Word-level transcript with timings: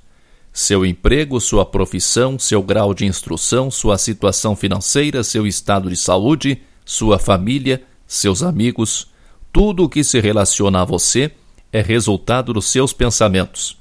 Seu 0.53 0.85
emprego, 0.85 1.41
sua 1.41 1.65
profissão, 1.65 2.39
seu 2.39 2.63
grau 2.63 2.93
de 2.93 3.07
instrução, 3.07 3.71
sua 3.71 3.97
situação 3.97 4.57
financeira, 4.57 5.23
seu 5.23 5.47
estado 5.47 5.89
de 5.89 5.97
saúde, 5.97 6.63
sua 6.85 7.19
família, 7.19 7.83
seus 8.07 8.43
amigos, 8.43 9.09
tudo 9.53 9.85
o 9.85 9.89
que 9.89 10.03
se 10.03 10.21
relaciona 10.21 10.83
a 10.83 10.85
você 10.85 11.33
é 11.73 11.81
resultado 11.81 12.53
dos 12.53 12.67
seus 12.67 12.93
pensamentos. 12.93 13.79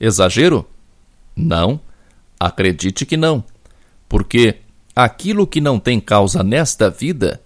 Exagero? 0.00 0.66
Não. 1.36 1.80
Acredite 2.38 3.06
que 3.06 3.16
não. 3.16 3.44
Porque 4.08 4.56
aquilo 4.94 5.46
que 5.46 5.60
não 5.60 5.78
tem 5.78 6.00
causa 6.00 6.42
nesta 6.42 6.90
vida 6.90 7.40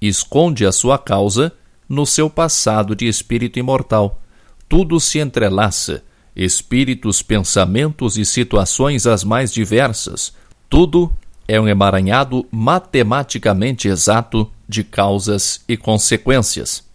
esconde 0.00 0.66
a 0.66 0.72
sua 0.72 0.98
causa 0.98 1.52
no 1.88 2.04
seu 2.04 2.28
passado 2.28 2.94
de 2.94 3.06
espírito 3.06 3.58
imortal. 3.58 4.20
Tudo 4.68 5.00
se 5.00 5.18
entrelaça 5.18 6.02
espíritos, 6.38 7.20
pensamentos 7.20 8.16
e 8.16 8.24
situações 8.24 9.06
as 9.06 9.24
mais 9.24 9.52
diversas. 9.52 10.32
Tudo 10.70 11.12
é 11.48 11.60
um 11.60 11.66
emaranhado 11.66 12.46
matematicamente 12.50 13.88
exato 13.88 14.48
de 14.68 14.84
causas 14.84 15.64
e 15.68 15.76
consequências. 15.76 16.86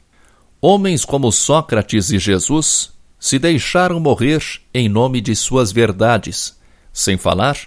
Homens 0.61 1.03
como 1.03 1.29
Sócrates 1.29 2.09
e 2.09 2.17
Jesus 2.17 2.93
se 3.19 3.37
deixaram 3.37 3.99
morrer 3.99 4.41
em 4.73 4.87
nome 4.87 5.19
de 5.19 5.35
suas 5.35 5.71
verdades, 5.71 6.57
sem 6.93 7.17
falar 7.17 7.57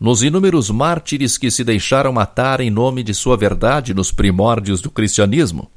nos 0.00 0.22
inúmeros 0.22 0.70
mártires 0.70 1.36
que 1.36 1.50
se 1.50 1.62
deixaram 1.62 2.12
matar 2.12 2.60
em 2.60 2.70
nome 2.70 3.02
de 3.02 3.12
sua 3.12 3.36
verdade 3.36 3.92
nos 3.92 4.10
primórdios 4.10 4.80
do 4.80 4.90
cristianismo. 4.90 5.70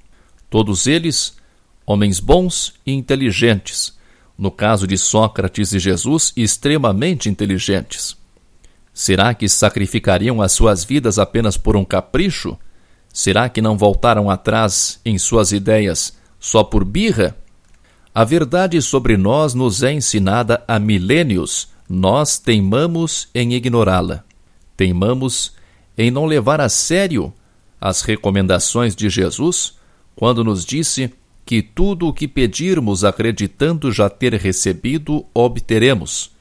Todos 0.49 0.87
eles, 0.87 1.35
homens 1.85 2.19
bons 2.21 2.73
e 2.85 2.93
inteligentes, 2.93 3.97
no 4.37 4.51
caso 4.51 4.87
de 4.87 4.97
Sócrates 4.97 5.73
e 5.73 5.79
Jesus, 5.79 6.33
extremamente 6.35 7.29
inteligentes. 7.29 8.17
Será 8.93 9.33
que 9.33 9.49
sacrificariam 9.49 10.41
as 10.41 10.51
suas 10.51 10.83
vidas 10.83 11.17
apenas 11.17 11.57
por 11.57 11.75
um 11.75 11.83
capricho? 11.83 12.57
Será 13.11 13.49
que 13.49 13.61
não 13.61 13.77
voltaram 13.77 14.29
atrás 14.29 14.99
em 15.05 15.17
suas 15.17 15.51
ideias 15.51 16.13
só 16.39 16.63
por 16.63 16.83
birra? 16.83 17.35
A 18.13 18.23
verdade 18.23 18.79
sobre 18.81 19.17
nós 19.17 19.53
nos 19.53 19.81
é 19.81 19.91
ensinada 19.91 20.63
há 20.67 20.79
milênios, 20.79 21.69
nós 21.89 22.37
teimamos 22.37 23.27
em 23.33 23.53
ignorá-la. 23.53 24.23
Teimamos 24.77 25.53
em 25.97 26.11
não 26.11 26.25
levar 26.25 26.61
a 26.61 26.69
sério 26.69 27.33
as 27.81 28.01
recomendações 28.01 28.95
de 28.95 29.09
Jesus 29.09 29.75
quando 30.15 30.43
nos 30.43 30.63
disse 30.63 31.11
que 31.45 31.61
tudo 31.61 32.07
o 32.07 32.13
que 32.13 32.27
pedirmos 32.27 33.03
acreditando 33.03 33.91
já 33.91 34.09
ter 34.09 34.33
recebido, 34.35 35.25
obteremos. 35.33 36.31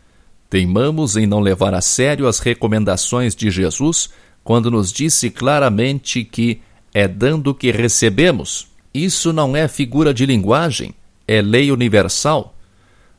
Teimamos 0.49 1.17
em 1.17 1.27
não 1.27 1.41
levar 1.41 1.75
a 1.75 1.81
sério 1.81 2.27
as 2.27 2.39
recomendações 2.39 3.35
de 3.35 3.51
Jesus 3.51 4.11
quando 4.45 4.71
nos 4.71 4.93
disse 4.93 5.31
claramente 5.31 6.25
que 6.25 6.61
é 6.93 7.09
dando 7.09 7.55
que 7.55 7.71
recebemos. 7.71 8.69
Isso 8.93 9.33
não 9.33 9.57
é 9.57 9.67
figura 9.67 10.13
de 10.13 10.27
linguagem, 10.27 10.95
é 11.27 11.41
lei 11.41 11.73
universal. 11.73 12.55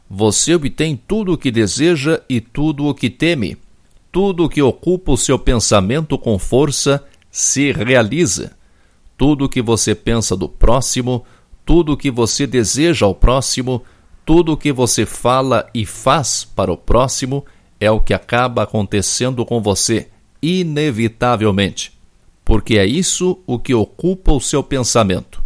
Você 0.09 0.53
obtém 0.53 0.95
tudo 0.95 1.33
o 1.33 1.37
que 1.37 1.49
deseja 1.49 2.21
e 2.29 2.39
tudo 2.39 2.85
o 2.85 2.93
que 2.93 3.09
teme. 3.09 3.57
Tudo 4.11 4.43
o 4.43 4.49
que 4.49 4.61
ocupa 4.61 5.11
o 5.11 5.17
seu 5.17 5.39
pensamento 5.39 6.19
com 6.19 6.37
força 6.37 7.03
se 7.31 7.71
realiza. 7.71 8.55
Tudo 9.17 9.45
o 9.45 9.49
que 9.49 9.61
você 9.61 9.95
pensa 9.95 10.37
do 10.37 10.47
próximo, 10.47 11.25
tudo 11.65 11.93
o 11.93 11.97
que 11.97 12.11
você 12.11 12.45
deseja 12.45 13.05
ao 13.05 13.15
próximo, 13.15 13.83
tudo 14.25 14.53
o 14.53 14.57
que 14.57 14.71
você 14.71 15.05
fala 15.05 15.69
e 15.73 15.85
faz 15.85 16.45
para 16.45 16.71
o 16.71 16.77
próximo 16.77 17.45
é 17.79 17.89
o 17.91 17.99
que 17.99 18.13
acaba 18.13 18.63
acontecendo 18.63 19.45
com 19.45 19.61
você, 19.61 20.07
inevitavelmente. 20.41 21.91
Porque 22.45 22.77
é 22.77 22.85
isso 22.85 23.39
o 23.45 23.57
que 23.57 23.73
ocupa 23.73 24.31
o 24.31 24.39
seu 24.39 24.63
pensamento. 24.63 25.43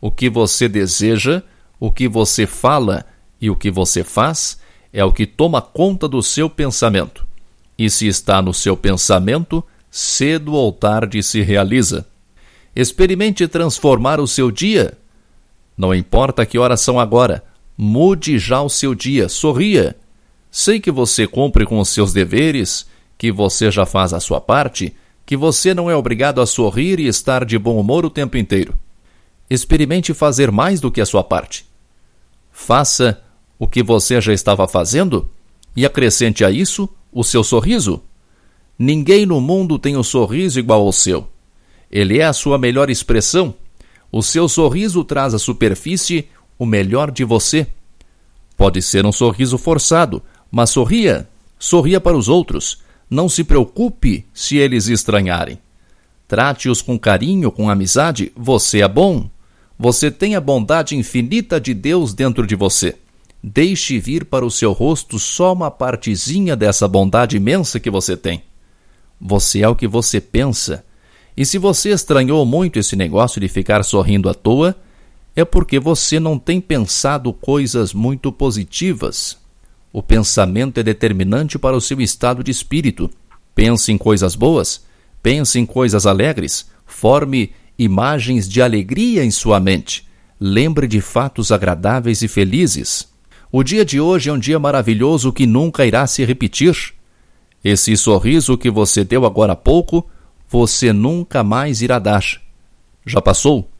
O 0.00 0.10
que 0.10 0.28
você 0.28 0.68
deseja, 0.68 1.42
o 1.78 1.90
que 1.90 2.08
você 2.08 2.46
fala 2.46 3.04
e 3.40 3.50
o 3.50 3.56
que 3.56 3.70
você 3.70 4.04
faz 4.04 4.60
é 4.92 5.04
o 5.04 5.12
que 5.12 5.26
toma 5.26 5.62
conta 5.62 6.08
do 6.08 6.22
seu 6.22 6.50
pensamento. 6.50 7.26
E 7.78 7.88
se 7.88 8.06
está 8.06 8.42
no 8.42 8.52
seu 8.52 8.76
pensamento, 8.76 9.64
cedo 9.90 10.52
ou 10.52 10.72
tarde 10.72 11.22
se 11.22 11.40
realiza. 11.40 12.06
Experimente 12.74 13.46
transformar 13.48 14.20
o 14.20 14.26
seu 14.26 14.50
dia 14.50 14.96
não 15.76 15.94
importa 15.94 16.46
que 16.46 16.58
horas 16.58 16.80
são 16.80 16.98
agora, 17.00 17.44
mude 17.76 18.38
já 18.38 18.60
o 18.62 18.68
seu 18.68 18.94
dia, 18.94 19.28
sorria. 19.28 19.96
Sei 20.50 20.78
que 20.78 20.90
você 20.90 21.26
cumpre 21.26 21.64
com 21.64 21.78
os 21.78 21.88
seus 21.88 22.12
deveres, 22.12 22.86
que 23.16 23.32
você 23.32 23.70
já 23.70 23.86
faz 23.86 24.12
a 24.12 24.20
sua 24.20 24.40
parte, 24.40 24.94
que 25.24 25.36
você 25.36 25.72
não 25.72 25.90
é 25.90 25.96
obrigado 25.96 26.40
a 26.40 26.46
sorrir 26.46 27.00
e 27.00 27.06
estar 27.06 27.44
de 27.44 27.58
bom 27.58 27.78
humor 27.78 28.04
o 28.04 28.10
tempo 28.10 28.36
inteiro. 28.36 28.74
Experimente 29.48 30.12
fazer 30.12 30.50
mais 30.50 30.80
do 30.80 30.90
que 30.90 31.00
a 31.00 31.06
sua 31.06 31.24
parte. 31.24 31.66
Faça 32.50 33.22
o 33.58 33.66
que 33.66 33.82
você 33.82 34.20
já 34.20 34.32
estava 34.32 34.68
fazendo 34.68 35.28
e 35.74 35.86
acrescente 35.86 36.44
a 36.44 36.50
isso 36.50 36.88
o 37.10 37.24
seu 37.24 37.42
sorriso. 37.42 38.02
Ninguém 38.78 39.24
no 39.24 39.40
mundo 39.40 39.78
tem 39.78 39.96
um 39.96 40.02
sorriso 40.02 40.58
igual 40.58 40.82
ao 40.82 40.92
seu. 40.92 41.28
Ele 41.90 42.18
é 42.18 42.24
a 42.24 42.32
sua 42.32 42.58
melhor 42.58 42.90
expressão 42.90 43.54
o 44.12 44.22
seu 44.22 44.46
sorriso 44.46 45.02
traz 45.02 45.32
à 45.32 45.38
superfície 45.38 46.28
o 46.58 46.66
melhor 46.66 47.10
de 47.10 47.24
você. 47.24 47.66
Pode 48.58 48.82
ser 48.82 49.06
um 49.06 49.10
sorriso 49.10 49.56
forçado, 49.56 50.22
mas 50.50 50.68
sorria. 50.68 51.26
Sorria 51.58 51.98
para 51.98 52.16
os 52.16 52.28
outros. 52.28 52.82
Não 53.08 53.26
se 53.26 53.42
preocupe 53.42 54.26
se 54.34 54.58
eles 54.58 54.86
estranharem. 54.86 55.58
Trate-os 56.28 56.82
com 56.82 56.98
carinho, 56.98 57.50
com 57.50 57.70
amizade. 57.70 58.30
Você 58.36 58.82
é 58.82 58.88
bom. 58.88 59.30
Você 59.78 60.10
tem 60.10 60.36
a 60.36 60.40
bondade 60.40 60.94
infinita 60.94 61.58
de 61.58 61.72
Deus 61.72 62.12
dentro 62.12 62.46
de 62.46 62.54
você. 62.54 62.96
Deixe 63.42 63.98
vir 63.98 64.26
para 64.26 64.44
o 64.44 64.50
seu 64.50 64.72
rosto 64.72 65.18
só 65.18 65.52
uma 65.54 65.70
partezinha 65.70 66.54
dessa 66.54 66.86
bondade 66.86 67.36
imensa 67.36 67.80
que 67.80 67.90
você 67.90 68.16
tem. 68.16 68.42
Você 69.18 69.62
é 69.62 69.68
o 69.68 69.74
que 69.74 69.88
você 69.88 70.20
pensa 70.20 70.84
e 71.36 71.46
se 71.46 71.58
você 71.58 71.90
estranhou 71.90 72.44
muito 72.44 72.78
esse 72.78 72.94
negócio 72.94 73.40
de 73.40 73.48
ficar 73.48 73.82
sorrindo 73.84 74.28
à 74.28 74.34
toa, 74.34 74.76
é 75.34 75.44
porque 75.44 75.78
você 75.78 76.20
não 76.20 76.38
tem 76.38 76.60
pensado 76.60 77.32
coisas 77.32 77.94
muito 77.94 78.30
positivas. 78.30 79.38
O 79.92 80.02
pensamento 80.02 80.78
é 80.78 80.82
determinante 80.82 81.58
para 81.58 81.76
o 81.76 81.80
seu 81.80 82.00
estado 82.00 82.42
de 82.44 82.50
espírito. 82.50 83.10
Pense 83.54 83.92
em 83.92 83.98
coisas 83.98 84.34
boas, 84.34 84.84
pense 85.22 85.58
em 85.58 85.66
coisas 85.66 86.06
alegres, 86.06 86.66
forme 86.86 87.52
imagens 87.78 88.48
de 88.48 88.60
alegria 88.60 89.24
em 89.24 89.30
sua 89.30 89.58
mente. 89.58 90.06
Lembre 90.38 90.86
de 90.86 91.00
fatos 91.00 91.50
agradáveis 91.50 92.20
e 92.22 92.28
felizes. 92.28 93.08
O 93.50 93.62
dia 93.62 93.84
de 93.84 94.00
hoje 94.00 94.30
é 94.30 94.32
um 94.32 94.38
dia 94.38 94.58
maravilhoso 94.58 95.32
que 95.32 95.46
nunca 95.46 95.86
irá 95.86 96.06
se 96.06 96.24
repetir. 96.24 96.94
Esse 97.62 97.96
sorriso 97.96 98.58
que 98.58 98.70
você 98.70 99.04
deu 99.04 99.24
agora 99.24 99.52
há 99.52 99.56
pouco, 99.56 100.08
você 100.52 100.92
nunca 100.92 101.42
mais 101.42 101.80
irá 101.80 101.98
dar. 101.98 102.22
Já 103.06 103.22
passou? 103.22 103.70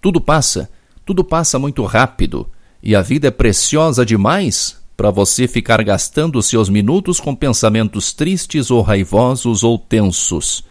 Tudo 0.00 0.18
passa, 0.18 0.70
tudo 1.04 1.22
passa 1.22 1.58
muito 1.58 1.84
rápido, 1.84 2.48
e 2.82 2.96
a 2.96 3.02
vida 3.02 3.28
é 3.28 3.30
preciosa 3.30 4.04
demais 4.04 4.80
para 4.96 5.10
você 5.10 5.46
ficar 5.46 5.84
gastando 5.84 6.42
seus 6.42 6.70
minutos 6.70 7.20
com 7.20 7.34
pensamentos 7.34 8.14
tristes 8.14 8.70
ou 8.70 8.80
raivosos 8.80 9.62
ou 9.62 9.78
tensos. 9.78 10.64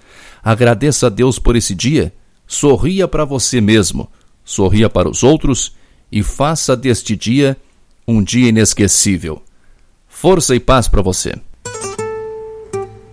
Agradeça 0.43 1.05
a 1.05 1.09
Deus 1.09 1.37
por 1.37 1.55
esse 1.55 1.75
dia, 1.75 2.11
sorria 2.47 3.07
para 3.07 3.23
você 3.23 3.61
mesmo, 3.61 4.09
sorria 4.43 4.89
para 4.89 5.07
os 5.07 5.21
outros 5.21 5.75
e 6.11 6.23
faça 6.23 6.75
deste 6.75 7.15
dia 7.15 7.55
um 8.07 8.23
dia 8.23 8.49
inesquecível. 8.49 9.43
Força 10.07 10.55
e 10.55 10.59
paz 10.59 10.87
para 10.87 11.03
você 11.03 11.35